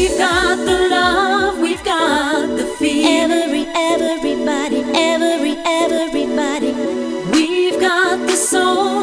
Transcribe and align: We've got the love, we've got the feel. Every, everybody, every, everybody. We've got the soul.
We've 0.00 0.16
got 0.16 0.56
the 0.56 0.88
love, 0.88 1.58
we've 1.58 1.84
got 1.84 2.56
the 2.56 2.64
feel. 2.78 3.04
Every, 3.04 3.66
everybody, 3.76 4.80
every, 4.94 5.56
everybody. 5.66 6.72
We've 7.30 7.78
got 7.78 8.26
the 8.26 8.34
soul. 8.34 8.99